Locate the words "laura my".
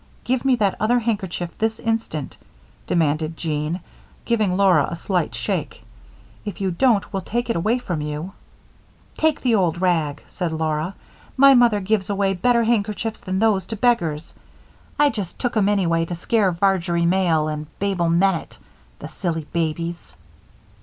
10.51-11.53